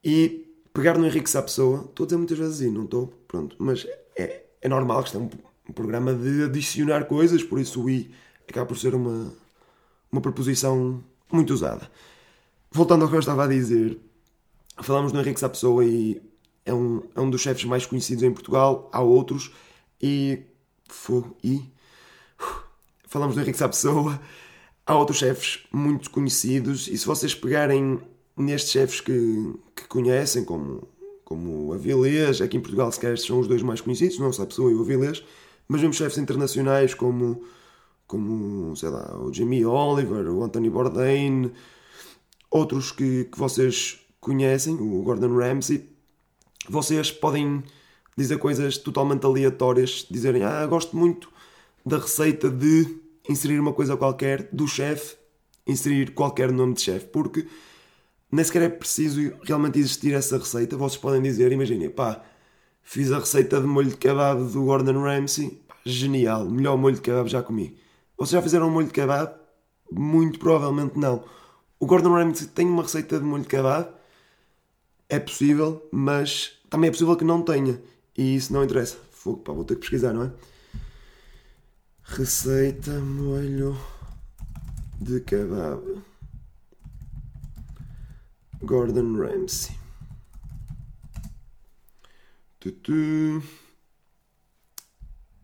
e 0.02 0.54
pegar 0.72 0.96
no 0.96 1.06
Henrique 1.06 1.28
Sapessoa, 1.28 1.84
estou 1.88 2.04
a 2.04 2.06
dizer 2.06 2.16
muitas 2.16 2.38
vezes 2.38 2.60
assim, 2.60 2.70
não 2.70 2.84
estou, 2.84 3.12
pronto, 3.28 3.56
mas 3.58 3.86
é, 4.16 4.44
é 4.60 4.68
normal 4.68 5.02
que 5.02 5.08
isto 5.08 5.18
é 5.18 5.20
um, 5.20 5.30
um 5.68 5.72
programa 5.72 6.14
de 6.14 6.44
adicionar 6.44 7.04
coisas, 7.04 7.42
por 7.42 7.58
isso 7.58 7.82
o 7.82 7.90
I 7.90 8.10
acaba 8.50 8.66
por 8.66 8.78
ser 8.78 8.94
uma, 8.94 9.32
uma 10.10 10.20
preposição 10.20 11.02
muito 11.32 11.52
usada. 11.52 11.90
Voltando 12.70 13.02
ao 13.02 13.08
que 13.08 13.16
eu 13.16 13.20
estava 13.20 13.44
a 13.44 13.48
dizer, 13.48 13.98
falamos 14.80 15.12
do 15.12 15.20
Henrique 15.20 15.40
Sapessoa 15.40 15.84
e 15.84 16.20
é 16.64 16.72
um, 16.74 17.02
é 17.14 17.20
um 17.20 17.30
dos 17.30 17.40
chefes 17.40 17.64
mais 17.64 17.86
conhecidos 17.86 18.22
em 18.22 18.32
Portugal, 18.32 18.88
há 18.92 19.00
outros, 19.00 19.50
e, 20.00 20.40
e 21.42 21.62
falamos 23.06 23.34
do 23.34 23.40
Henrique 23.40 23.58
Sapessoa, 23.58 24.20
há 24.86 24.96
outros 24.96 25.18
chefes 25.18 25.66
muito 25.72 26.10
conhecidos, 26.10 26.88
e 26.88 26.96
se 26.96 27.06
vocês 27.06 27.34
pegarem 27.34 28.00
nestes 28.36 28.70
chefes 28.72 29.00
que, 29.00 29.54
que 29.74 29.86
conhecem, 29.88 30.44
como, 30.44 30.88
como 31.24 31.72
Avilés, 31.72 32.40
aqui 32.40 32.56
em 32.56 32.60
Portugal 32.60 32.90
se 32.92 33.00
calhar 33.00 33.18
são 33.18 33.40
os 33.40 33.48
dois 33.48 33.62
mais 33.62 33.80
conhecidos, 33.80 34.18
não 34.18 34.32
só 34.32 34.42
a 34.42 34.46
pessoa 34.46 34.70
e 34.70 34.74
o 34.74 34.82
Avilés, 34.82 35.22
mas 35.68 35.80
vemos 35.80 35.96
chefes 35.96 36.18
internacionais 36.18 36.94
como, 36.94 37.42
como 38.10 38.74
sei 38.74 38.88
lá, 38.88 39.16
o 39.22 39.32
Jamie 39.32 39.64
Oliver, 39.64 40.28
o 40.28 40.42
Anthony 40.42 40.68
Bourdain, 40.68 41.52
outros 42.50 42.90
que, 42.90 43.26
que 43.26 43.38
vocês 43.38 44.00
conhecem, 44.20 44.74
o 44.74 45.00
Gordon 45.02 45.36
Ramsay, 45.36 45.88
vocês 46.68 47.12
podem 47.12 47.62
dizer 48.16 48.38
coisas 48.38 48.76
totalmente 48.78 49.24
aleatórias, 49.24 50.04
dizerem, 50.10 50.42
ah, 50.42 50.66
gosto 50.66 50.96
muito 50.96 51.30
da 51.86 51.98
receita 51.98 52.50
de 52.50 52.98
inserir 53.28 53.60
uma 53.60 53.72
coisa 53.72 53.96
qualquer 53.96 54.48
do 54.52 54.66
chefe, 54.66 55.14
inserir 55.64 56.12
qualquer 56.12 56.50
nome 56.50 56.74
de 56.74 56.80
chefe, 56.80 57.06
porque 57.06 57.46
nem 58.32 58.44
sequer 58.44 58.62
é 58.62 58.68
preciso 58.68 59.20
realmente 59.44 59.78
existir 59.78 60.14
essa 60.14 60.36
receita. 60.36 60.76
Vocês 60.76 61.00
podem 61.00 61.22
dizer, 61.22 61.52
imaginem, 61.52 61.88
pá, 61.88 62.20
fiz 62.82 63.12
a 63.12 63.20
receita 63.20 63.60
de 63.60 63.68
molho 63.68 63.90
de 63.90 63.96
kebab 63.96 64.50
do 64.50 64.64
Gordon 64.64 65.00
Ramsay, 65.00 65.62
pá, 65.68 65.76
genial, 65.86 66.46
melhor 66.46 66.76
molho 66.76 66.96
de 66.96 67.02
kebab 67.02 67.28
já 67.28 67.40
comi. 67.40 67.78
Vocês 68.20 68.32
já 68.32 68.42
fizeram 68.42 68.68
um 68.68 68.70
molho 68.70 68.86
de 68.86 68.92
kebab? 68.92 69.34
Muito 69.90 70.38
provavelmente 70.38 70.98
não. 70.98 71.24
O 71.78 71.86
Gordon 71.86 72.12
Ramsay 72.12 72.48
tem 72.48 72.66
uma 72.66 72.82
receita 72.82 73.18
de 73.18 73.24
molho 73.24 73.44
de 73.44 73.48
kebab? 73.48 73.94
É 75.08 75.18
possível, 75.18 75.88
mas 75.90 76.60
também 76.68 76.88
é 76.88 76.90
possível 76.90 77.16
que 77.16 77.24
não 77.24 77.40
tenha. 77.40 77.82
E 78.14 78.36
isso 78.36 78.52
não 78.52 78.62
interessa. 78.62 78.98
Fogo, 79.10 79.38
pá, 79.38 79.54
vou 79.54 79.64
ter 79.64 79.76
que 79.76 79.80
pesquisar, 79.80 80.12
não 80.12 80.24
é? 80.24 80.32
Receita 82.02 82.90
molho 83.00 83.74
de 85.00 85.22
kebab. 85.22 86.02
Gordon 88.62 89.16
Ramsay. 89.16 89.74
Tutu. 92.58 93.42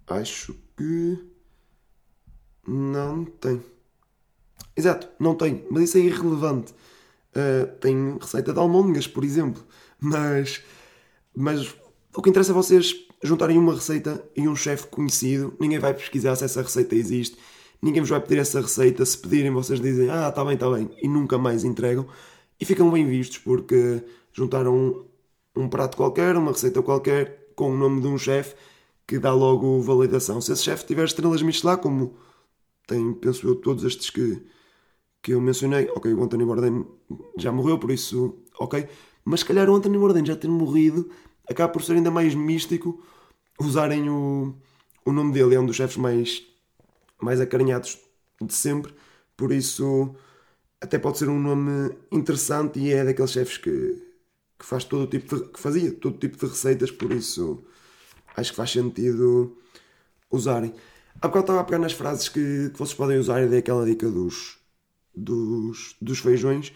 Acho 0.06 0.52
que 0.76 1.35
não 2.66 3.24
tem. 3.24 3.62
Exato, 4.76 5.08
não 5.18 5.34
tem, 5.34 5.64
mas 5.70 5.84
isso 5.84 5.98
é 5.98 6.00
irrelevante. 6.00 6.72
Uh, 7.34 7.66
tem 7.80 8.18
receita 8.20 8.52
de 8.52 8.58
almôndegas, 8.58 9.06
por 9.06 9.24
exemplo, 9.24 9.62
mas, 10.00 10.62
mas 11.34 11.74
o 12.14 12.22
que 12.22 12.30
interessa 12.30 12.52
é 12.52 12.54
vocês 12.54 12.94
juntarem 13.22 13.58
uma 13.58 13.74
receita 13.74 14.22
e 14.34 14.48
um 14.48 14.56
chefe 14.56 14.86
conhecido. 14.86 15.54
Ninguém 15.60 15.78
vai 15.78 15.94
pesquisar 15.94 16.36
se 16.36 16.44
essa 16.44 16.62
receita 16.62 16.94
existe, 16.94 17.36
ninguém 17.80 18.00
vos 18.00 18.10
vai 18.10 18.20
pedir 18.20 18.38
essa 18.38 18.60
receita. 18.60 19.04
Se 19.04 19.18
pedirem, 19.18 19.50
vocês 19.50 19.80
dizem, 19.80 20.10
ah, 20.10 20.28
está 20.28 20.44
bem, 20.44 20.54
está 20.54 20.70
bem, 20.70 20.90
e 21.02 21.08
nunca 21.08 21.38
mais 21.38 21.64
entregam 21.64 22.06
e 22.60 22.64
ficam 22.64 22.90
bem 22.90 23.06
vistos 23.06 23.38
porque 23.38 24.02
juntaram 24.32 24.74
um, 24.74 25.04
um 25.64 25.68
prato 25.68 25.96
qualquer, 25.96 26.36
uma 26.36 26.52
receita 26.52 26.82
qualquer, 26.82 27.50
com 27.54 27.70
o 27.72 27.76
nome 27.76 28.00
de 28.00 28.06
um 28.06 28.18
chefe 28.18 28.54
que 29.06 29.18
dá 29.18 29.32
logo 29.32 29.80
validação. 29.82 30.40
Se 30.40 30.52
esse 30.52 30.62
chefe 30.62 30.86
tiver 30.86 31.04
estrelas 31.04 31.42
Michelin, 31.42 31.76
como 31.76 32.16
tem, 32.86 33.12
penso 33.14 33.46
eu, 33.48 33.56
todos 33.56 33.84
estes 33.84 34.10
que, 34.10 34.42
que 35.22 35.32
eu 35.32 35.40
mencionei, 35.40 35.88
ok, 35.94 36.12
o 36.14 36.22
Anthony 36.22 36.44
Bourdain 36.44 36.86
já 37.38 37.52
morreu, 37.52 37.78
por 37.78 37.90
isso, 37.90 38.36
ok, 38.58 38.88
mas 39.24 39.40
se 39.40 39.46
calhar 39.46 39.68
o 39.68 39.74
Anthony 39.74 39.98
Bourdain 39.98 40.24
já 40.24 40.36
ter 40.36 40.48
morrido 40.48 41.10
acaba 41.48 41.72
por 41.72 41.82
ser 41.82 41.94
ainda 41.94 42.10
mais 42.10 42.34
místico 42.34 43.02
usarem 43.58 44.08
o, 44.08 44.54
o 45.04 45.12
nome 45.12 45.32
dele, 45.32 45.54
é 45.54 45.60
um 45.60 45.66
dos 45.66 45.76
chefes 45.76 45.96
mais, 45.96 46.42
mais 47.20 47.40
acarinhados 47.40 47.98
de 48.40 48.52
sempre, 48.52 48.94
por 49.36 49.52
isso 49.52 50.14
até 50.80 50.98
pode 50.98 51.18
ser 51.18 51.28
um 51.28 51.40
nome 51.40 51.94
interessante 52.12 52.78
e 52.78 52.92
é 52.92 53.04
daqueles 53.04 53.30
chefes 53.30 53.58
que, 53.58 53.70
que 54.58 54.66
faz 54.66 54.84
todo 54.84 55.04
o 55.04 55.06
tipo 55.06 55.34
de, 55.36 55.48
que 55.48 55.58
fazia 55.58 55.92
todo 55.92 56.18
tipo 56.18 56.36
de 56.36 56.46
receitas, 56.46 56.90
por 56.90 57.12
isso 57.12 57.64
acho 58.36 58.50
que 58.50 58.56
faz 58.56 58.70
sentido 58.70 59.56
usarem. 60.30 60.74
Há 61.20 61.28
bocado 61.28 61.40
estava 61.40 61.60
a 61.60 61.64
pegar 61.64 61.78
nas 61.78 61.92
frases 61.92 62.28
que, 62.28 62.70
que 62.70 62.78
vocês 62.78 62.94
podem 62.94 63.18
usar 63.18 63.42
e 63.42 63.48
dei 63.48 63.60
aquela 63.60 63.84
dica 63.84 64.08
dos, 64.10 64.58
dos, 65.14 65.96
dos 66.00 66.18
feijões. 66.18 66.72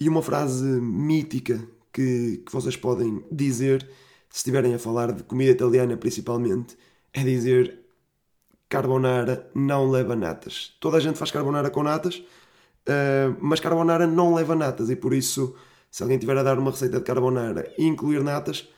E 0.00 0.08
uma 0.08 0.22
frase 0.22 0.64
mítica 0.64 1.62
que, 1.92 2.42
que 2.44 2.52
vocês 2.52 2.76
podem 2.76 3.24
dizer 3.30 3.82
se 4.28 4.38
estiverem 4.38 4.74
a 4.74 4.78
falar 4.78 5.12
de 5.12 5.22
comida 5.22 5.52
italiana 5.52 5.96
principalmente 5.96 6.76
é 7.12 7.22
dizer 7.22 7.78
carbonara 8.68 9.48
não 9.54 9.90
leva 9.90 10.16
natas. 10.16 10.76
Toda 10.80 10.96
a 10.96 11.00
gente 11.00 11.18
faz 11.18 11.30
carbonara 11.30 11.70
com 11.70 11.82
natas, 11.82 12.24
Uh, 12.84 13.34
mas 13.40 13.60
carbonara 13.60 14.06
não 14.06 14.34
leva 14.34 14.54
natas. 14.54 14.90
E 14.90 14.96
por 14.96 15.14
isso, 15.14 15.54
se 15.90 16.02
alguém 16.02 16.18
tiver 16.18 16.36
a 16.36 16.42
dar 16.42 16.58
uma 16.58 16.70
receita 16.70 16.98
de 16.98 17.04
carbonara 17.04 17.72
e 17.78 17.86
incluir 17.86 18.22
natas, 18.22 18.68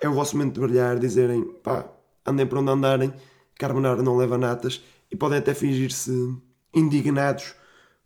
é 0.00 0.08
o 0.08 0.12
vosso 0.12 0.36
momento 0.36 0.54
de 0.54 0.60
brilhar, 0.60 0.98
dizerem 0.98 1.44
pá, 1.62 1.86
andem 2.26 2.46
por 2.46 2.58
onde 2.58 2.70
andarem, 2.70 3.12
carbonara 3.60 4.02
não 4.02 4.16
leva 4.16 4.38
natas 4.38 4.82
e 5.10 5.16
podem 5.16 5.38
até 5.38 5.52
fingir-se 5.52 6.10
indignados 6.74 7.54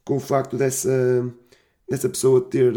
com 0.05 0.17
o 0.17 0.21
facto 0.21 0.57
dessa, 0.57 1.33
dessa 1.89 2.09
pessoa 2.09 2.41
ter, 2.41 2.75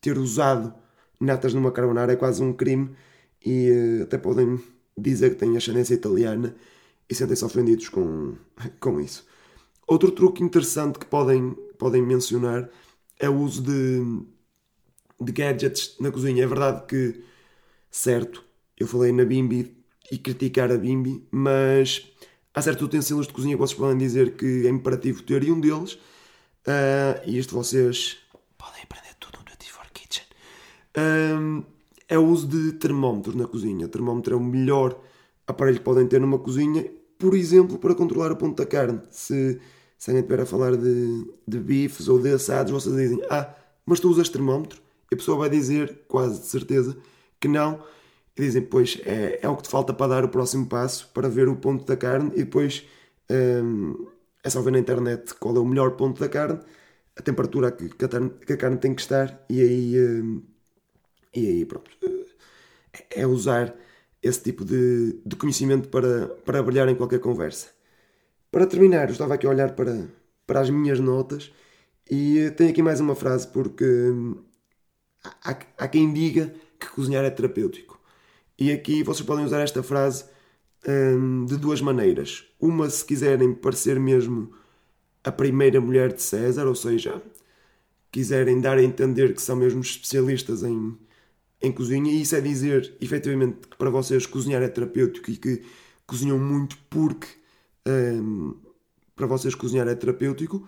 ter 0.00 0.18
usado 0.18 0.74
natas 1.20 1.54
numa 1.54 1.70
carbonara, 1.70 2.12
é 2.12 2.16
quase 2.16 2.42
um 2.42 2.52
crime 2.52 2.90
e 3.44 3.70
uh, 3.70 4.02
até 4.02 4.18
podem 4.18 4.60
dizer 4.98 5.30
que 5.30 5.36
têm 5.36 5.56
ascendência 5.56 5.94
italiana 5.94 6.54
e 7.08 7.14
sentem-se 7.14 7.44
ofendidos 7.44 7.88
com, 7.88 8.34
com 8.80 9.00
isso. 9.00 9.24
Outro 9.86 10.10
truque 10.10 10.42
interessante 10.42 10.98
que 10.98 11.06
podem, 11.06 11.52
podem 11.78 12.02
mencionar 12.02 12.68
é 13.18 13.28
o 13.28 13.36
uso 13.36 13.62
de, 13.62 14.24
de 15.20 15.32
gadgets 15.32 15.96
na 16.00 16.10
cozinha. 16.10 16.42
É 16.42 16.46
verdade 16.46 16.84
que, 16.86 17.22
certo, 17.90 18.42
eu 18.76 18.86
falei 18.86 19.12
na 19.12 19.24
Bimbi 19.24 19.83
e 20.10 20.18
criticar 20.18 20.70
a 20.70 20.76
Bimbi, 20.76 21.26
mas 21.30 22.06
há 22.54 22.62
certos 22.62 22.84
utensílios 22.84 23.26
de 23.26 23.32
cozinha 23.32 23.54
que 23.54 23.60
vocês 23.60 23.78
podem 23.78 23.98
dizer 23.98 24.36
que 24.36 24.66
é 24.66 24.70
imperativo 24.70 25.22
ter 25.22 25.42
e 25.44 25.50
um 25.50 25.60
deles, 25.60 25.94
uh, 25.94 27.20
e 27.26 27.38
isto 27.38 27.54
vocês 27.54 28.18
podem 28.58 28.82
aprender 28.82 29.14
tudo 29.18 29.38
no 29.38 29.44
24 29.50 29.92
Kitchen, 29.92 30.24
uh, 30.96 31.64
é 32.08 32.18
o 32.18 32.26
uso 32.26 32.46
de 32.46 32.72
termómetros 32.72 33.34
na 33.34 33.46
cozinha. 33.46 33.86
O 33.86 33.88
termómetro 33.88 34.34
é 34.34 34.36
o 34.36 34.40
melhor 34.40 35.00
aparelho 35.46 35.78
que 35.78 35.84
podem 35.84 36.06
ter 36.06 36.20
numa 36.20 36.38
cozinha, 36.38 36.86
por 37.18 37.34
exemplo, 37.34 37.78
para 37.78 37.94
controlar 37.94 38.30
o 38.30 38.36
ponto 38.36 38.56
da 38.56 38.66
carne. 38.66 39.00
Se 39.10 39.60
se 40.04 40.10
alguém 40.10 40.20
estiver 40.22 40.42
a 40.42 40.46
falar 40.46 40.76
de, 40.76 41.26
de 41.48 41.58
bifes 41.58 42.08
ou 42.08 42.18
de 42.18 42.30
assados, 42.30 42.70
vocês 42.70 42.94
dizem, 42.94 43.22
ah, 43.30 43.54
mas 43.86 44.00
tu 44.00 44.10
usas 44.10 44.28
termómetro? 44.28 44.78
E 45.10 45.14
a 45.14 45.16
pessoa 45.16 45.38
vai 45.38 45.48
dizer, 45.48 46.02
quase 46.06 46.40
de 46.40 46.46
certeza, 46.46 46.94
que 47.40 47.48
não. 47.48 47.82
E 48.36 48.42
dizem, 48.42 48.62
pois, 48.62 49.00
é, 49.04 49.40
é 49.42 49.48
o 49.48 49.56
que 49.56 49.62
te 49.64 49.68
falta 49.68 49.94
para 49.94 50.08
dar 50.08 50.24
o 50.24 50.28
próximo 50.28 50.66
passo, 50.68 51.08
para 51.14 51.28
ver 51.28 51.48
o 51.48 51.56
ponto 51.56 51.84
da 51.84 51.96
carne 51.96 52.30
e 52.34 52.44
depois 52.44 52.84
Um, 53.30 54.06
é 54.44 54.50
só 54.50 54.60
ver 54.62 54.72
na 54.72 54.78
internet 54.78 55.34
qual 55.36 55.56
é 55.56 55.60
o 55.60 55.64
melhor 55.64 55.96
ponto 55.96 56.20
da 56.20 56.28
carne, 56.28 56.60
a 57.16 57.22
temperatura 57.22 57.72
que, 57.72 57.88
que, 57.88 58.04
a, 58.04 58.08
carne, 58.08 58.30
que 58.46 58.52
a 58.52 58.56
carne 58.56 58.76
tem 58.78 58.94
que 58.94 59.00
estar 59.02 59.44
e 59.48 59.60
aí, 59.62 60.00
um, 60.00 60.42
e 61.34 61.46
aí 61.48 61.64
pronto. 61.66 61.90
É, 62.92 63.22
é 63.22 63.26
usar 63.26 63.74
esse 64.22 64.42
tipo 64.42 64.64
de, 64.64 65.20
de 65.24 65.36
conhecimento 65.36 65.88
para, 65.88 66.28
para 66.44 66.62
brilhar 66.62 66.88
em 66.88 66.96
qualquer 66.96 67.20
conversa. 67.20 67.68
Para 68.50 68.66
terminar, 68.66 69.08
eu 69.08 69.12
estava 69.12 69.34
aqui 69.34 69.46
a 69.46 69.50
olhar 69.50 69.74
para, 69.74 70.08
para 70.46 70.60
as 70.60 70.70
minhas 70.70 71.00
notas 71.00 71.52
e 72.10 72.50
tenho 72.56 72.70
aqui 72.70 72.82
mais 72.82 73.00
uma 73.00 73.14
frase 73.16 73.48
porque 73.48 73.84
hum, 73.84 74.42
há, 75.24 75.58
há 75.78 75.88
quem 75.88 76.12
diga 76.12 76.54
que 76.78 76.88
cozinhar 76.88 77.24
é 77.24 77.30
terapêutico. 77.30 77.93
E 78.58 78.70
aqui 78.72 79.02
vocês 79.02 79.26
podem 79.26 79.44
usar 79.44 79.60
esta 79.60 79.82
frase 79.82 80.24
hum, 80.86 81.44
de 81.46 81.56
duas 81.56 81.80
maneiras. 81.80 82.44
Uma, 82.60 82.88
se 82.88 83.04
quiserem 83.04 83.52
parecer 83.54 83.98
mesmo 83.98 84.52
a 85.24 85.32
primeira 85.32 85.80
mulher 85.80 86.12
de 86.12 86.22
César, 86.22 86.66
ou 86.66 86.74
seja, 86.74 87.22
quiserem 88.12 88.60
dar 88.60 88.78
a 88.78 88.82
entender 88.82 89.34
que 89.34 89.42
são 89.42 89.56
mesmo 89.56 89.80
especialistas 89.80 90.62
em, 90.62 90.96
em 91.60 91.72
cozinha, 91.72 92.12
e 92.12 92.22
isso 92.22 92.36
é 92.36 92.40
dizer 92.40 92.94
efetivamente 93.00 93.66
que 93.68 93.76
para 93.76 93.90
vocês 93.90 94.26
cozinhar 94.26 94.62
é 94.62 94.68
terapêutico 94.68 95.30
e 95.30 95.36
que 95.36 95.62
cozinham 96.06 96.38
muito 96.38 96.76
porque 96.88 97.26
hum, 97.88 98.54
para 99.16 99.26
vocês 99.26 99.54
cozinhar 99.54 99.88
é 99.88 99.94
terapêutico. 99.94 100.66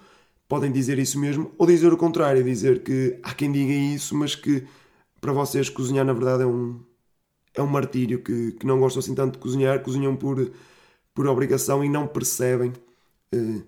Podem 0.49 0.71
dizer 0.71 0.99
isso 0.99 1.19
mesmo, 1.19 1.53
ou 1.59 1.67
dizer 1.67 1.93
o 1.93 1.97
contrário, 1.97 2.43
dizer 2.43 2.83
que 2.83 3.19
há 3.23 3.35
quem 3.35 3.51
diga 3.51 3.73
isso, 3.73 4.15
mas 4.15 4.35
que 4.35 4.65
para 5.21 5.33
vocês 5.33 5.69
cozinhar 5.69 6.05
na 6.05 6.13
verdade 6.13 6.45
é 6.45 6.47
um, 6.47 6.81
é 7.57 7.63
um 7.63 7.67
martírio, 7.67 8.23
que, 8.23 8.53
que 8.53 8.67
não 8.67 8.79
gostam 8.79 9.01
assim 9.01 9.15
tanto 9.15 9.35
de 9.35 9.39
cozinhar, 9.39 9.83
cozinham 9.83 10.15
por, 10.15 10.51
por 11.15 11.27
obrigação 11.27 11.85
e 11.85 11.89
não 11.89 12.07
percebem 12.07 12.73
eh, 13.33 13.63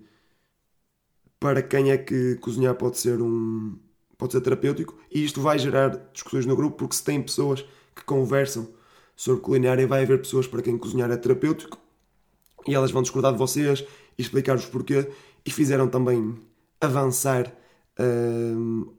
para 1.40 1.62
quem 1.62 1.90
é 1.90 1.98
que 1.98 2.36
cozinhar 2.36 2.74
pode 2.74 2.98
ser 2.98 3.20
um 3.22 3.76
pode 4.16 4.32
ser 4.32 4.40
terapêutico 4.40 4.98
e 5.12 5.24
isto 5.24 5.40
vai 5.40 5.58
gerar 5.58 5.90
discussões 6.12 6.44
no 6.44 6.56
grupo 6.56 6.76
porque 6.76 6.96
se 6.96 7.04
tem 7.04 7.22
pessoas 7.22 7.64
que 7.94 8.04
conversam 8.04 8.68
sobre 9.14 9.40
culinária 9.40 9.86
vai 9.86 10.02
haver 10.02 10.18
pessoas 10.18 10.46
para 10.46 10.60
quem 10.60 10.76
cozinhar 10.76 11.10
é 11.10 11.16
terapêutico 11.16 11.78
e 12.66 12.74
elas 12.74 12.90
vão 12.90 13.00
discordar 13.00 13.32
de 13.32 13.38
vocês 13.38 13.84
e 14.18 14.22
explicar-vos 14.22 14.66
porquê 14.66 15.08
e 15.44 15.50
fizeram 15.50 15.88
também 15.88 16.36
avançar 16.80 17.52
uh, 17.98 18.82
uh, 18.82 18.94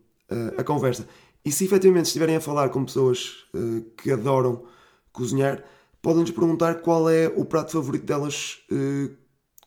a 0.58 0.64
conversa. 0.64 1.08
E 1.44 1.52
se 1.52 1.66
efetivamente 1.66 2.06
estiverem 2.06 2.36
a 2.36 2.42
falar 2.42 2.70
com 2.70 2.84
pessoas 2.84 3.46
uh, 3.54 3.82
que 3.98 4.12
adoram 4.12 4.64
cozinhar, 5.12 5.64
podem-nos 6.02 6.32
perguntar 6.32 6.76
qual 6.76 7.10
é 7.10 7.28
o 7.28 7.46
prato 7.46 7.72
favorito 7.72 8.06
delas 8.06 8.60
uh, 8.72 9.16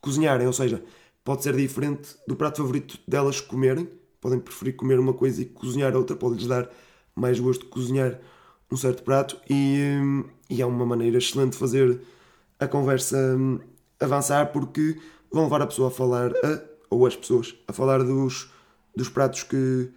cozinharem. 0.01 0.47
Ou 0.47 0.53
seja, 0.53 0.83
pode 1.25 1.43
ser 1.43 1.57
diferente 1.57 2.17
do 2.27 2.37
prato 2.37 2.59
favorito 2.59 2.99
delas 3.07 3.41
comerem. 3.41 3.89
Podem 4.21 4.39
preferir 4.39 4.77
comer 4.77 4.99
uma 4.99 5.13
coisa 5.13 5.43
e 5.43 5.45
cozinhar 5.45 5.97
outra. 5.97 6.17
Pode-lhes 6.17 6.47
dar 6.47 6.71
mais 7.15 7.39
gosto 7.39 7.65
de 7.65 7.71
cozinhar 7.71 8.21
um 8.71 8.77
certo 8.77 9.03
prato. 9.03 9.39
E, 9.49 9.99
um, 10.01 10.25
e 10.49 10.63
é 10.63 10.67
uma 10.67 10.87
maneira 10.87 11.19
excelente 11.19 11.53
de 11.53 11.59
fazer 11.59 12.01
a 12.59 12.67
conversa 12.67 13.17
um, 13.37 13.59
avançar 14.01 14.53
porque 14.53 14.99
vão 15.31 15.45
levar 15.45 15.63
a 15.63 15.67
pessoa 15.67 15.89
a 15.89 15.91
falar, 15.91 16.31
a, 16.31 16.63
ou 16.91 17.07
as 17.07 17.17
pessoas, 17.17 17.55
a 17.67 17.73
falar 17.73 18.03
dos, 18.03 18.51
dos 18.95 19.09
pratos 19.09 19.43
que, 19.43 19.91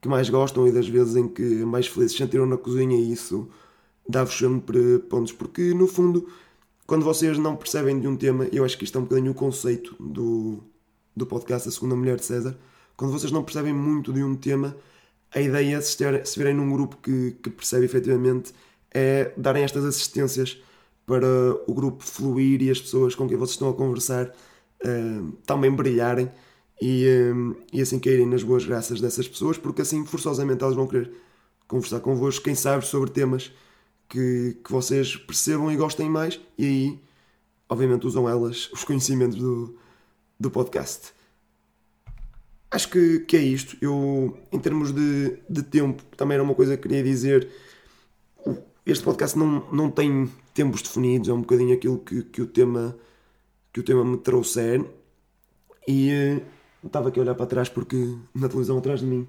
que 0.00 0.08
mais 0.08 0.28
gostam 0.28 0.66
e 0.66 0.72
das 0.72 0.88
vezes 0.88 1.16
em 1.16 1.28
que 1.28 1.64
mais 1.64 1.86
felizes 1.86 2.12
se 2.12 2.18
sentiram 2.18 2.46
na 2.46 2.56
cozinha 2.56 2.96
e 2.96 3.12
isso 3.12 3.48
dá-vos 4.08 4.36
sempre 4.36 4.98
pontos, 5.00 5.32
porque 5.32 5.74
no 5.74 5.86
fundo, 5.86 6.28
quando 6.86 7.04
vocês 7.04 7.36
não 7.36 7.54
percebem 7.54 8.00
de 8.00 8.08
um 8.08 8.16
tema, 8.16 8.48
eu 8.50 8.64
acho 8.64 8.78
que 8.78 8.84
isto 8.84 8.96
é 8.96 9.00
um 9.00 9.04
bocadinho 9.04 9.32
o 9.32 9.34
conceito 9.34 9.94
do, 10.00 10.62
do 11.14 11.26
podcast 11.26 11.68
A 11.68 11.72
Segunda 11.72 11.94
Mulher 11.94 12.16
de 12.16 12.24
César, 12.24 12.56
quando 12.96 13.12
vocês 13.12 13.30
não 13.30 13.44
percebem 13.44 13.72
muito 13.72 14.12
de 14.12 14.22
um 14.22 14.34
tema, 14.34 14.74
a 15.32 15.40
ideia, 15.40 15.76
é 15.76 15.80
se, 15.80 15.96
ter, 15.96 16.26
se 16.26 16.38
virem 16.38 16.54
num 16.54 16.70
grupo 16.72 16.96
que, 17.02 17.32
que 17.42 17.50
percebe 17.50 17.84
efetivamente, 17.84 18.52
é 18.92 19.32
darem 19.36 19.62
estas 19.62 19.84
assistências 19.84 20.58
para 21.06 21.26
o 21.66 21.74
grupo 21.74 22.02
fluir 22.02 22.62
e 22.62 22.70
as 22.70 22.80
pessoas 22.80 23.14
com 23.14 23.28
quem 23.28 23.36
vocês 23.36 23.54
estão 23.54 23.68
a 23.68 23.74
conversar 23.74 24.26
uh, 24.26 25.32
também 25.46 25.70
brilharem 25.70 26.30
e, 26.80 27.06
um, 27.34 27.54
e 27.72 27.80
assim 27.80 27.98
caírem 27.98 28.26
nas 28.26 28.42
boas 28.42 28.64
graças 28.64 29.00
dessas 29.00 29.28
pessoas, 29.28 29.58
porque 29.58 29.82
assim 29.82 30.04
forçosamente 30.04 30.62
elas 30.62 30.74
vão 30.74 30.86
querer 30.86 31.10
conversar 31.66 32.00
convosco, 32.00 32.44
quem 32.44 32.54
sabe, 32.54 32.86
sobre 32.86 33.10
temas 33.10 33.52
que, 34.08 34.56
que 34.64 34.72
vocês 34.72 35.16
percebam 35.16 35.70
e 35.70 35.76
gostem 35.76 36.08
mais, 36.08 36.40
e 36.56 36.64
aí, 36.64 37.00
obviamente, 37.68 38.06
usam 38.06 38.28
elas 38.28 38.70
os 38.72 38.84
conhecimentos 38.84 39.38
do, 39.38 39.78
do 40.38 40.50
podcast. 40.50 41.12
Acho 42.70 42.88
que, 42.90 43.20
que 43.20 43.36
é 43.36 43.40
isto. 43.40 43.76
Eu, 43.80 44.38
em 44.52 44.58
termos 44.58 44.92
de, 44.92 45.38
de 45.48 45.62
tempo, 45.62 46.02
também 46.16 46.34
era 46.34 46.42
uma 46.42 46.54
coisa 46.54 46.76
que 46.76 46.82
queria 46.82 47.02
dizer. 47.02 47.48
Este 48.84 49.04
podcast 49.04 49.38
não, 49.38 49.70
não 49.72 49.90
tem 49.90 50.30
tempos 50.54 50.82
definidos, 50.82 51.28
é 51.28 51.32
um 51.32 51.40
bocadinho 51.40 51.74
aquilo 51.74 51.98
que, 51.98 52.22
que, 52.24 52.42
o, 52.42 52.46
tema, 52.46 52.96
que 53.72 53.80
o 53.80 53.82
tema 53.82 54.04
me 54.04 54.18
trouxer. 54.18 54.84
E 55.86 56.10
uh, 56.12 56.86
estava 56.86 57.08
aqui 57.08 57.18
a 57.18 57.22
olhar 57.22 57.34
para 57.34 57.46
trás 57.46 57.68
porque 57.68 58.16
na 58.34 58.48
televisão 58.48 58.78
atrás 58.78 59.00
de 59.00 59.06
mim 59.06 59.26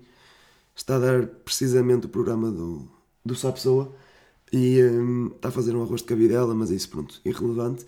está 0.76 0.96
a 0.96 1.00
dar 1.00 1.28
precisamente 1.28 2.06
o 2.06 2.10
programa 2.10 2.52
do, 2.52 2.90
do 3.24 3.36
Pessoa 3.54 3.94
e 4.52 4.84
um, 4.84 5.28
está 5.28 5.50
a 5.50 5.52
fazer 5.52 5.76
um 5.76 5.82
arroz 5.82 6.02
de 6.02 6.08
cabidela, 6.08 6.54
mas 6.54 6.72
é 6.72 6.76
isso, 6.76 6.90
pronto, 6.90 7.22
irrelevante. 7.24 7.86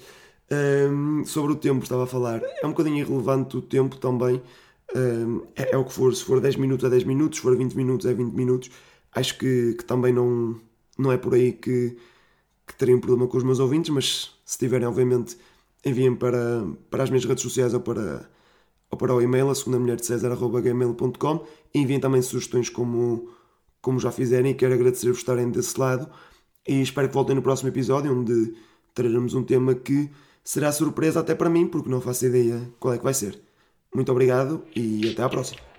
Um, 0.51 1.23
sobre 1.25 1.53
o 1.53 1.55
tempo, 1.55 1.83
estava 1.83 2.03
a 2.03 2.07
falar, 2.07 2.41
é 2.43 2.65
um 2.65 2.71
bocadinho 2.71 2.97
irrelevante 2.97 3.57
o 3.57 3.61
tempo 3.61 3.97
também. 3.97 4.41
Um, 4.95 5.43
é, 5.55 5.71
é, 5.73 5.77
o 5.77 5.85
que 5.85 5.93
for, 5.93 6.13
se 6.13 6.23
for 6.23 6.41
10 6.41 6.57
minutos 6.57 6.85
é 6.85 6.89
10 6.89 7.05
minutos, 7.05 7.37
se 7.37 7.43
for 7.43 7.55
20 7.55 7.73
minutos 7.75 8.05
é 8.05 8.13
20 8.13 8.33
minutos. 8.33 8.69
Acho 9.13 9.37
que, 9.37 9.73
que 9.75 9.85
também 9.85 10.13
não, 10.13 10.59
não 10.97 11.11
é 11.11 11.17
por 11.17 11.33
aí 11.33 11.53
que, 11.53 11.97
que 12.67 12.75
terem 12.75 12.95
um 12.95 12.99
problema 12.99 13.29
com 13.29 13.37
os 13.37 13.43
meus 13.43 13.59
ouvintes, 13.59 13.89
mas 13.89 14.31
se 14.45 14.57
tiverem, 14.57 14.87
obviamente, 14.87 15.37
enviem 15.85 16.15
para, 16.15 16.65
para 16.89 17.03
as 17.03 17.09
minhas 17.09 17.25
redes 17.25 17.43
sociais 17.43 17.73
ou 17.73 17.79
para, 17.79 18.29
ou 18.89 18.97
para 18.97 19.15
o 19.15 19.21
e-mail, 19.21 19.49
a 19.49 19.55
segunda 19.55 19.79
mulher 19.79 19.95
de 19.95 20.05
César.gmail.com 20.05 21.45
enviem 21.73 21.99
também 21.99 22.21
sugestões 22.21 22.69
como, 22.69 23.29
como 23.81 23.99
já 23.99 24.11
fizerem 24.11 24.51
e 24.51 24.55
quero 24.55 24.73
agradecer 24.73 25.07
por 25.07 25.17
estarem 25.17 25.49
desse 25.49 25.79
lado. 25.79 26.09
E 26.67 26.81
espero 26.81 27.07
que 27.07 27.13
voltem 27.13 27.35
no 27.35 27.41
próximo 27.41 27.69
episódio, 27.69 28.17
onde 28.17 28.53
traremos 28.93 29.33
um 29.33 29.43
tema 29.43 29.73
que 29.73 30.09
será 30.43 30.71
surpresa 30.71 31.19
até 31.19 31.35
para 31.35 31.49
mim, 31.49 31.67
porque 31.67 31.89
não 31.89 32.01
faço 32.01 32.25
ideia 32.25 32.69
qual 32.79 32.93
é 32.93 32.97
que 32.97 33.03
vai 33.03 33.13
ser. 33.13 33.41
Muito 33.93 34.11
obrigado 34.11 34.63
e 34.75 35.09
até 35.09 35.23
à 35.23 35.29
próxima. 35.29 35.70